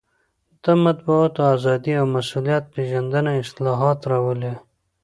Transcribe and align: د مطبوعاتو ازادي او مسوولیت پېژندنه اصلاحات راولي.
د 0.63 0.65
مطبوعاتو 0.83 1.41
ازادي 1.55 1.93
او 1.99 2.05
مسوولیت 2.15 2.63
پېژندنه 2.73 3.31
اصلاحات 3.43 3.99
راولي. 4.11 4.53